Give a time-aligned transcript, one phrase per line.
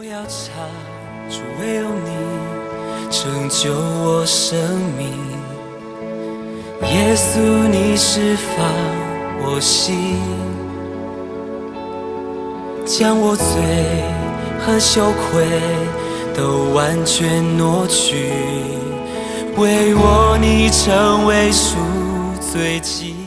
[0.00, 0.54] 我要唱
[1.28, 2.10] 出唯有你
[3.10, 4.58] 拯救我生
[4.96, 5.06] 命，
[6.90, 8.64] 耶稣你释放
[9.42, 10.16] 我心，
[12.86, 13.44] 将我罪
[14.64, 15.44] 和羞愧
[16.34, 18.30] 都完全挪去，
[19.58, 21.76] 为我你成为赎
[22.40, 23.19] 罪祭。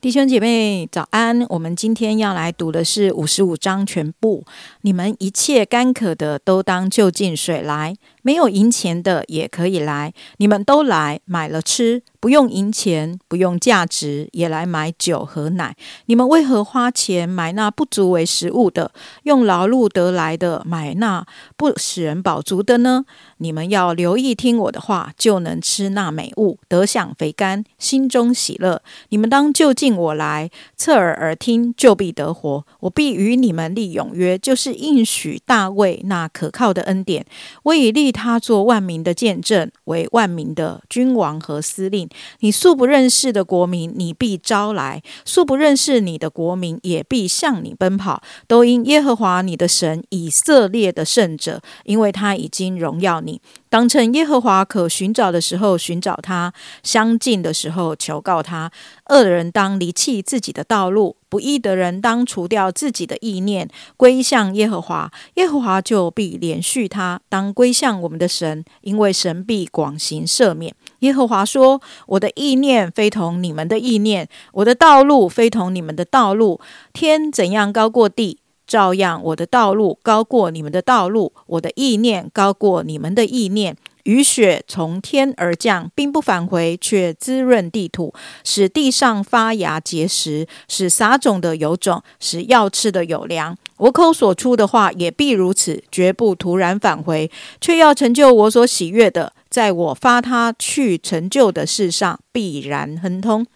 [0.00, 1.44] 弟兄姐妹早安！
[1.50, 4.42] 我们今天要来读的是五十五章全部。
[4.80, 7.92] 你们一切干渴的，都当就近水来；
[8.22, 10.14] 没有银钱的，也可以来。
[10.38, 12.02] 你们都来买了吃。
[12.20, 15.74] 不用银钱，不用价值，也来买酒和奶。
[16.04, 23.06] 你们为何花钱买那不足为食物的，用劳碌得来的买那不使人饱足的呢？
[23.38, 28.82] 你们要留意听我的话，就能吃那美物，得享肥甘，心中喜乐。
[29.08, 32.66] 你们当就近我来，侧耳而听，就必得活。
[32.80, 37.24] 我必与你们立永约，就是应许大卫那可靠的恩典。
[37.62, 42.09] 我已立他做万民的见证，为万民的君王和司令。
[42.40, 48.22] 你素不认识的国民，你必招来；素不认识你的国民，也必向你奔跑。
[48.46, 53.40] 都因耶和华你的神以色列的圣者，因为他已经荣耀你。
[53.68, 58.70] 当趁耶和华可寻找的时候寻找他，相近的时候求告他。
[59.10, 67.20] 恶人当离弃自己的道路，不义的人当除掉自己的意念，归向耶和华，耶和华就必连续他。
[67.28, 70.74] 当归向我们的神，因为神必广行赦免。
[71.00, 76.60] 耶和华说：“我的意念非同你们的意念，我的道路非同你们的道路。
[76.92, 78.38] 天怎样高过地？”
[78.70, 83.76] 照样，我的道路高过你们的道路，我的意念高过你们的意念。
[84.04, 88.12] 雨雪从天而降，并不返回，却滋润地土，
[88.44, 93.56] 使地上发芽结实，使撒种的有种，使要吃的有粮。
[93.78, 103.46] 我口所出的话也必如此，绝不突然返回，却要成就我所喜悦的，在我发他去成就的事上必然亨通。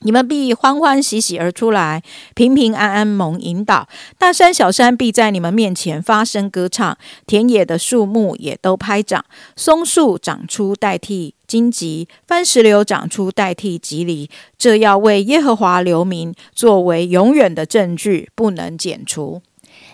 [0.00, 2.02] 你们必欢欢喜喜而出来，
[2.34, 3.88] 平平安安蒙引导。
[4.16, 9.24] 大山小山必在你们面前发声歌唱，田野的树木也都拍掌。
[9.56, 14.30] 松树长出代替荆棘，番石榴长出代替棘藜。
[14.56, 19.42] 这要为耶和华留名，作为永远的证据，不能剪除。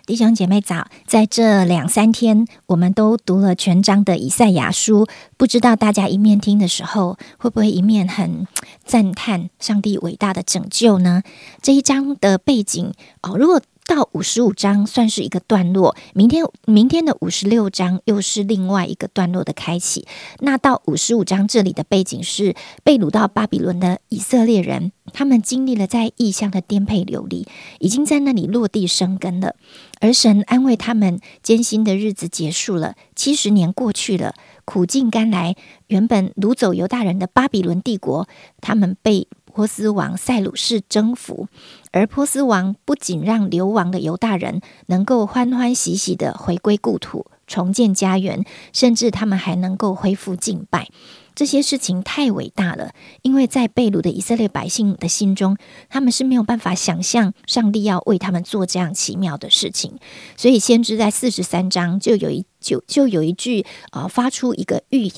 [0.06, 5.06] 弟兄姐妹早，在这两三天，我们都读了全章的以赛亚书。
[5.38, 8.46] 不知道大家一面听的时候，会不会一面很
[8.84, 11.22] 赞叹上帝伟大的拯救呢？
[11.62, 12.92] 这一章的背景
[13.22, 13.60] 哦，如果。
[13.86, 20.06] 到五十五章算是一个段落，明天明天的五十六章又是另外一个段落的开启。
[20.40, 27.46] 那到五十五章这里的背景是被掳到巴比伦的以色列人，他们经历了在异乡的颠沛流离，
[27.78, 29.54] 已经在那里落地生根了。
[30.00, 34.34] 而神安慰他们，艰辛的日子结束了，七十年过去了，
[34.64, 35.56] 苦尽甘来。
[35.88, 38.26] 原本掳走犹大人的巴比伦帝国，
[38.62, 39.28] 他们被。
[39.54, 41.46] 波斯王塞鲁士征服，
[41.92, 50.88] 而波斯王不仅让流亡的犹大人能够欢欢喜喜的回归故土，重建家园，甚至他们还能够恢复敬拜。
[51.36, 52.90] 这些事情太伟大了，
[53.22, 55.56] 因为在被掳的以色列百姓的心中，
[55.88, 60.00] 他们是没有办法想象上帝要为他们做这样奇妙的事情。
[60.36, 65.12] 所以，先知在四十三章就有一就就有一句啊，发出一个预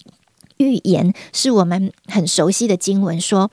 [0.58, 3.50] 预言，是我们很熟悉的经文说。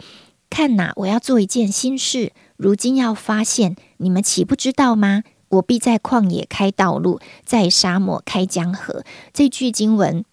[0.54, 5.24] 看呐，我要做一件新事，如今要发现，你们岂不知道吗？
[5.50, 9.04] 我必在旷野开道路，在沙漠开江河。
[9.34, 10.24] 这句经文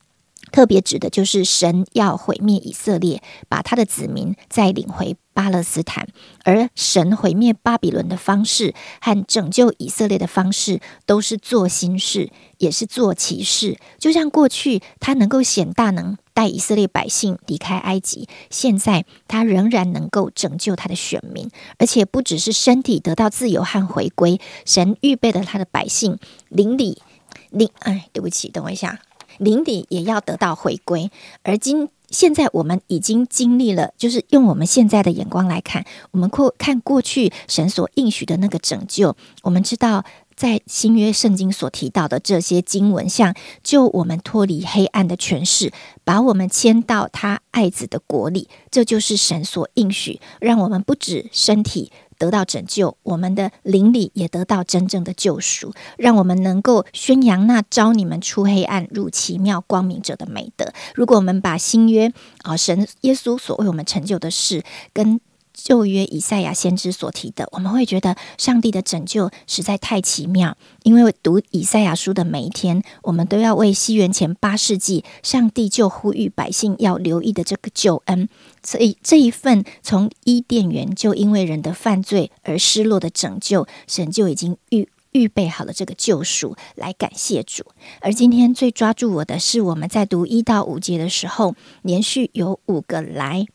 [0.53, 6.09] 特别指的就是神要毁灭以色列，把他的子民再领回巴勒斯坦。
[6.45, 13.79] 而神毁灭巴比伦的方式和拯救以色列的方式，都是做新事，也是做奇事。
[13.99, 16.17] 就像过去他能够显大能。
[16.33, 26.19] 带以色列百姓离开埃及，现在他仍然能够拯救他的选民，而且不只是身体得到自由和回归，神预备了他的百姓
[26.49, 27.03] 邻里
[27.51, 29.01] 邻哎，对不起，等我一下，
[29.41, 31.11] 灵里也要得到回归。
[31.43, 40.05] 而今现在我们已经经历了，就是用我们现在的眼光来看，我们过看过去神所应许的那个拯救，我们知道。
[40.37, 45.71] 在新约圣经所提到的这些经文，像救我们脱离黑暗的权势，
[46.03, 60.71] 把我们迁到他爱子的国里，这就是神所应许，让我们不止身体得到拯救，我们的邻里也得到真正的救赎，让我们能够宣扬那招你们出黑暗入奇妙光明者的美德。
[60.95, 62.13] 如果我们把新约
[62.43, 64.63] 啊神耶稣所为我们成就的事
[64.93, 65.19] 跟
[65.63, 70.57] 旧约以赛亚先知所提的，我们会觉得上帝的拯救实在太奇妙。
[70.83, 78.29] 因为读以赛亚书的每一天，我们都要为西元前八世纪上帝就呼吁百姓要留意的这个救恩，
[78.63, 87.65] 所以这一份从伊甸园就因为人的犯罪而失落的拯救，神就已经预预备好了这个救赎来感谢主。
[88.01, 93.47] 而今天最抓住我的是，我们在读一到五节的时候，连续有五个来。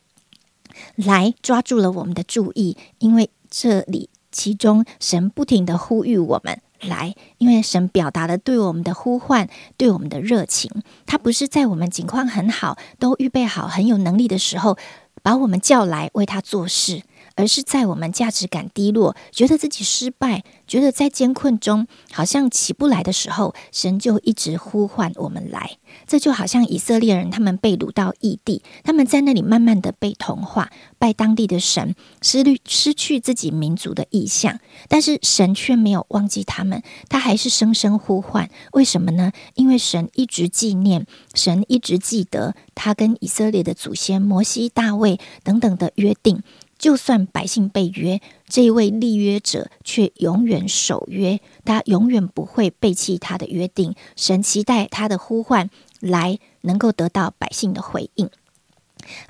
[0.95, 10.69] 来抓住了我们的注意，因为这里其中神不停的呼吁我们来，因为神表达了对我们的呼唤，对我们的热情。
[11.05, 14.77] 他不是在我们境况很好、都预备好、很有能力的时候，
[15.23, 17.03] 把我们叫来为他做事。
[17.35, 25.77] 而是在我们价值感低落、觉得自己失败、觉得在艰困中好像起不来的时候，神就一直呼唤我们来。
[26.07, 34.59] 这就好像以色列人他们被掳到异地，他们在那里慢慢的被同化，拜当地的神，失去失去自己民族的意向。
[34.87, 38.49] 但是神却没有忘记他们，他还是声声呼唤。
[38.73, 39.31] 为什么呢？
[39.53, 46.43] 因为神一直纪念，神一直记得他跟以色列的祖先摩西、大卫等等的约定。
[46.85, 53.95] 就算百姓被约，这一位立约者却永远守约，他永远不会背弃他的约定。
[54.15, 58.29] 神期待他的呼唤来，能够得到百姓的回应。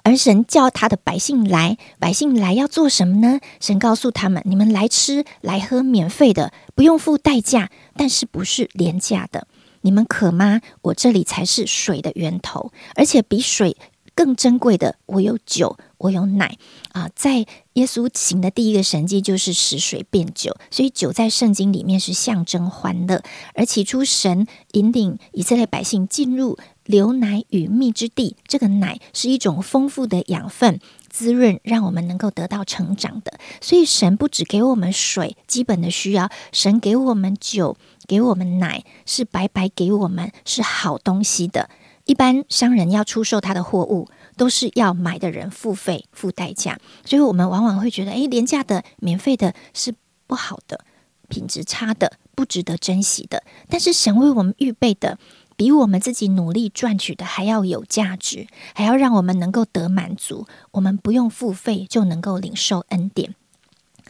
[0.03, 3.39] 而神叫他的百姓来，百姓来要做什么呢？
[3.61, 9.47] 神告诉他们：你们来吃来喝，免费的，不用付代价，但是不是廉价的。
[9.79, 10.59] 你们渴吗？
[10.81, 13.77] 我这里才是水的源头，而且比水。
[14.15, 16.57] 更珍贵的，我有酒，我有奶
[16.93, 17.09] 啊！
[17.13, 23.21] 在耶稣行的第一个神迹就是使水变酒，所以酒在圣经里面是象征欢乐。
[23.53, 30.79] 而起初神引领以色列百姓进入流奶与蜜之地，这个奶是一种丰富的养分
[31.09, 33.37] 滋润，让我们能够得到成长的。
[33.59, 37.75] 所以神不只给我们水基本的需要，神给我们酒，
[38.07, 41.69] 给我们奶，是白白给我们是好东西的。
[42.05, 44.07] 一般商人要出售他的货物，
[44.37, 49.93] 都是要买的人付费付代价，所以我们往往会觉得，诶，廉价的、免费的是
[50.27, 50.85] 不好的，
[51.27, 53.43] 品质差的，不值得珍惜的。
[53.67, 55.17] 但是神为我们预备的，
[55.55, 63.33] 比我们自己努力赚取的还要有价值，还要让我们能够得满足，我们不用付费就能够领受恩典。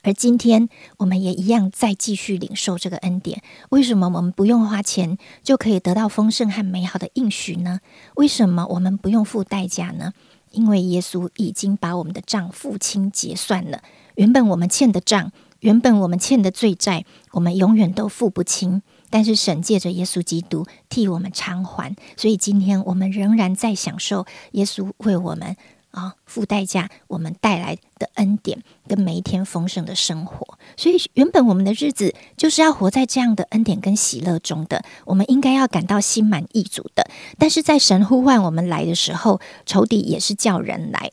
[0.05, 3.41] 而今天，我们也一样再继续领受这个恩典。
[3.69, 7.79] 为什么我们不用花钱就可以得到丰盛和美好的应许呢？
[8.13, 10.13] 为什么我们不用付代价呢？
[10.51, 13.81] 因为耶稣已经把我们的账付清结算了。
[14.13, 15.31] 原本我们欠的账，
[15.61, 18.83] 原本我们欠的罪债，我们永远都付不清。
[19.09, 25.55] 但是神借着耶稣基督替我们偿还，所以今天我们仍然在享受耶稣为我们。
[25.95, 37.07] 啊，付代价，我们带来的恩典跟每一天丰盛的生活，所以原本我们的日子就是要活在这样的恩典跟喜乐中的，我们应该要感到心满意足的。
[37.39, 41.09] 但是在神呼唤我们来的时候，仇敌也是叫人来，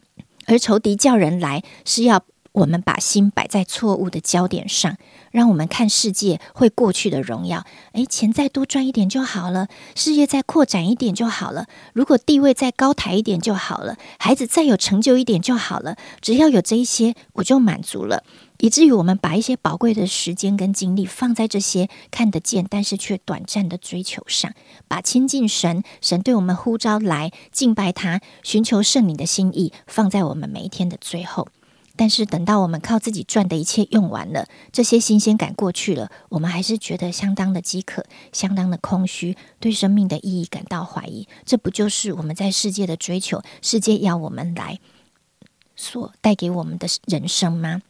[0.46, 2.23] 而仇敌叫人来是要。
[2.52, 4.96] 我们把心摆在错误的焦点上，
[5.31, 7.64] 让我们看世界会过去的荣耀。
[7.93, 15.96] 诶，钱再多赚一点就好了，事业再扩展一点就好了，如果地位再高抬一点就好了，孩子再有成就一点就好了。
[16.20, 18.22] 只要有这一些，我就满足了。
[18.58, 24.52] 以至于我们把一些宝贵的时间跟精力放在这些看得见但是却短暂的追求上，
[24.87, 31.49] 把亲近神、神对我们呼召来敬拜他、寻求圣灵的心意放在我们每一天的最后。
[31.96, 41.28] 但是等到我们靠自己赚的一切用完了，这些新鲜感过去了，我们还是觉得相当的饥渴，相当的空虚，对生命的意义感到怀疑。
[41.44, 44.80] 这不就是我们在世界的追求，世界要我们来
[45.76, 47.82] 所带给我们的人生吗？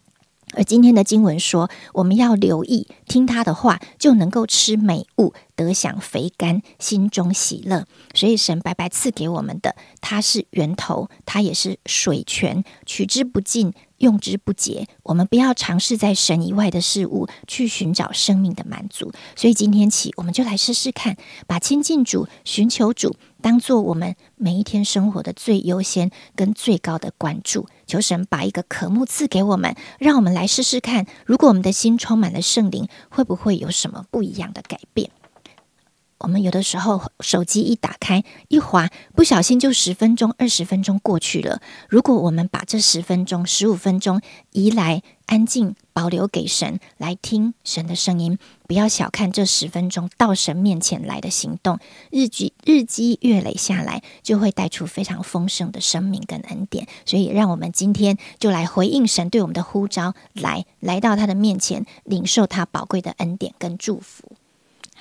[0.53, 7.87] 而今天的经文说，我们要留意听他的话，就能够吃美物，得享肥甘，心中喜乐。
[8.15, 13.73] 所以神白白赐给我们的，它是源头，它也是水泉，取之不尽。
[13.99, 19.13] 用之不竭，我们不要尝试在神以外的事物去寻找生命的满足。
[19.37, 21.17] 所以今天起，我们就来试试看，
[21.47, 27.67] 把亲近主、寻求主当做我们每一天生活的最优先跟最高的关注。
[27.87, 35.11] 求神把一个渴慕赐给我们，让我们来试试看，如果我们的心充满了圣灵，会不会有什么不一样的改变？
[36.23, 41.61] 我们有的时候手机一打开一滑，不小心就十分钟、二十分钟过去了。
[41.89, 44.21] 如果我们把这十分钟、十五分钟
[44.53, 48.39] 移来安静，保留给神来听神的声音，
[48.69, 56.87] 不要小看这十分钟到神面前来的行动，日积日积月累下来，就会带出非常丰盛的生命跟恩典。
[57.05, 64.37] 所以，让我们今天就来回应神对我们的呼召，来来到他的面前，领受他宝贵的恩典跟祝福。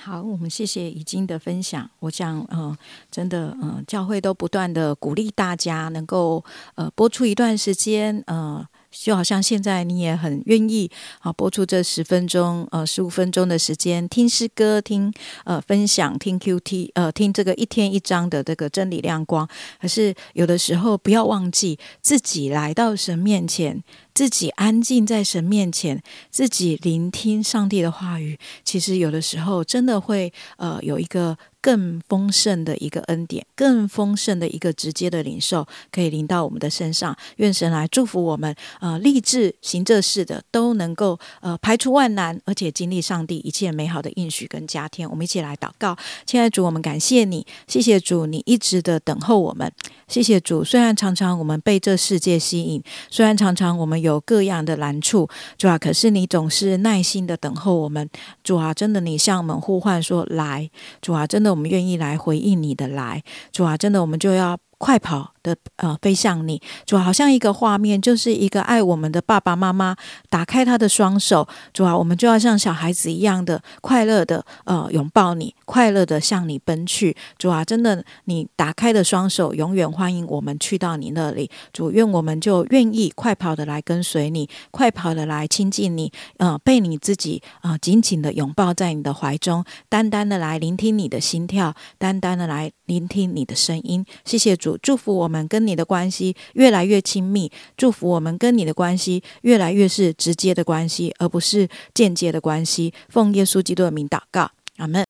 [0.04, 1.88] 好，我们谢谢已经的分享。
[2.00, 2.76] 我想，嗯，
[3.08, 6.44] 真的，嗯，教会都不断的鼓励大家能够，
[6.74, 8.66] 呃，播出一段时间，呃。
[8.92, 10.88] 就好像现在你也很愿意
[11.20, 15.12] 啊，播出这十分钟呃十五分钟的时间听诗歌，听
[15.44, 19.48] 呃分享，听 Q T 呃听这个一天一章的这个真理亮光。
[19.80, 23.82] 可是有的时候不要忘记自己来到神面前，
[24.14, 28.38] 自己安静在神面前，自己聆听上帝的话语。
[28.62, 31.36] 其实有的时候真的会呃有一个。
[31.62, 37.16] 更丰盛的一个恩典，更丰盛的一个直接的领受，可以临到我们的身上。
[37.36, 45.08] 愿神来祝福我们，呃，立志行这事的都能够呃排除万难，而且经历上帝一切美好的应许跟加添。
[45.08, 49.72] 我们一起来祷告，亲爱主，我们感谢你，谢谢主，你一直的等候我们。
[50.08, 58.10] 谢谢主，虽然常常我们被这世界吸引，虽然常常我们有各样的难处，主啊，可是你总是耐心的等候我们。
[58.42, 60.68] 主啊，真的，你向我们呼唤说来，
[61.00, 61.51] 主啊，真的。
[61.52, 65.32] 我们愿意来回应你的来，主啊，真的，我们就要快跑。
[65.42, 69.96] 的呃，飞向你，主好像一个画面，就是一个爱我们的爸爸妈妈
[70.30, 95.32] 打开他的双手，主啊，我们就要像小孩子一样的快乐的呃拥抱你，快乐的向你奔去，主啊，真的，你打开的双手永远欢迎我们去到你那里，主愿我们就愿意快跑的来跟随你，快跑的来亲近你，呃，被你自己啊紧紧的拥抱在你的怀中，单单的来聆听你的心跳，单单的来聆听你的声音，谢谢主，祝福我。
[95.32, 102.92] 们跟你的关系越来越亲密，祝福我们跟你的关系越来越是直接的关系，而不是间接的关系。
[103.08, 105.06] 奉耶稣基督的名祷告，阿门。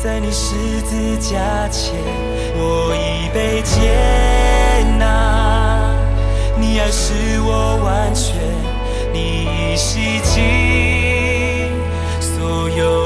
[0.00, 1.92] 在你十字架前，
[2.54, 3.90] 我已被接
[4.96, 5.92] 纳，
[6.60, 8.36] 你爱使我完全，
[9.12, 11.72] 你已洗净
[12.20, 13.03] 所有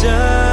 [0.00, 0.47] 这。